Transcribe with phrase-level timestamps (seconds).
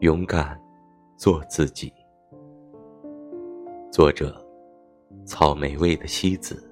[0.00, 0.56] 勇敢
[1.16, 1.92] 做自己。
[3.90, 4.40] 作者：
[5.24, 6.64] 草莓味的西子。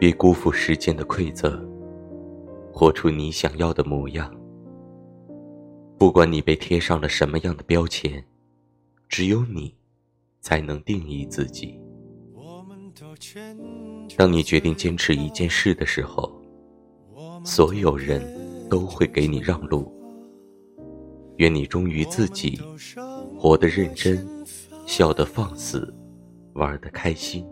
[0.00, 1.64] 别辜负时间的馈赠，
[2.72, 4.34] 活出你想要的模样。
[5.96, 8.24] 不管你被贴上了什么样的标签，
[9.08, 9.72] 只有你
[10.40, 11.80] 才能定义自己。
[14.16, 16.32] 当你决定坚持一件事的时候，
[17.44, 18.20] 所有人
[18.68, 19.92] 都会给你让路。
[21.36, 22.60] 愿你忠于自己，
[23.36, 24.26] 活得认真，
[24.86, 25.94] 笑得放肆，
[26.54, 27.46] 玩得开心。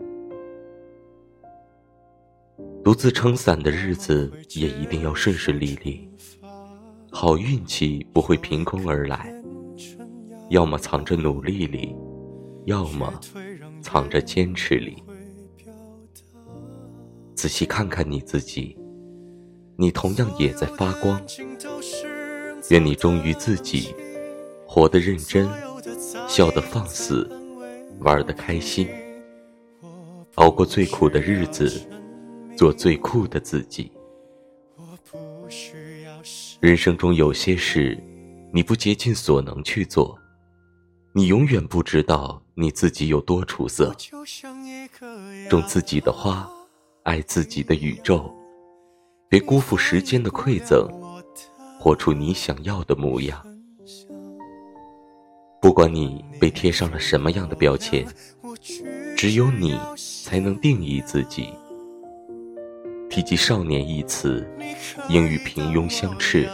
[2.83, 6.09] 独自撑伞的日子也一定要顺顺利利，
[7.11, 9.33] 好运气不会凭空而来，
[10.49, 11.95] 要么藏着努力里，
[12.65, 13.13] 要么
[13.81, 15.03] 藏着坚持里。
[17.35, 18.77] 仔细看看你自己，
[19.79, 21.21] 你同样也在发光。
[22.69, 23.93] 愿你忠于自己，
[24.65, 25.47] 活得认真，
[26.27, 27.29] 笑得放肆，
[27.99, 28.89] 玩得开心，
[30.35, 31.71] 熬过最苦的日子，
[32.57, 33.91] 做最酷的自己。
[36.59, 37.97] 人生中有些事，
[38.51, 40.17] 你不竭尽所能去做，
[41.13, 43.95] 你永远不知道你自己有多出色。
[45.47, 46.49] 种自己的花。
[47.03, 48.29] 爱自己的宇宙，
[49.29, 50.87] 别辜负时间的馈赠，
[51.77, 53.45] 活出你想要的模样。
[55.61, 58.07] 不管你被贴上了什么样的标签，
[59.17, 59.77] 只有你
[60.23, 61.49] 才能定义自己。
[63.09, 64.47] 提及少年一词，
[65.09, 66.47] 应与平庸相斥。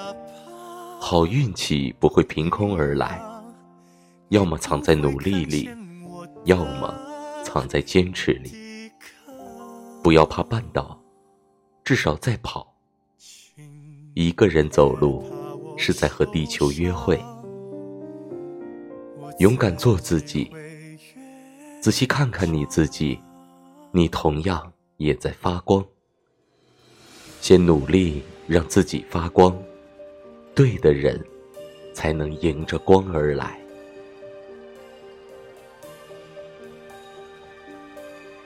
[1.00, 3.22] 好运气不会凭空而来，
[4.30, 5.70] 要么藏在努力里，
[6.46, 6.92] 要么
[7.44, 8.52] 藏在坚持里。
[10.02, 10.98] 不要怕绊倒，
[11.84, 12.73] 至少在跑。
[14.14, 15.23] 一个人走路，
[15.78, 17.20] 是在和地球约会。
[19.39, 20.49] 勇敢做自己，
[21.82, 23.20] 仔细看看你自己，
[23.92, 25.83] 你同样也在发光。
[27.42, 29.58] 先努力让自己发光，
[30.55, 31.20] 对的人，
[31.94, 33.60] 才能迎着光而来。